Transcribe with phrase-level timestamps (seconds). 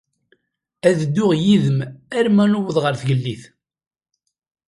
[0.87, 1.79] Ad dduɣ yid-m
[2.17, 3.43] arma nuweḍ ɣer tleggit.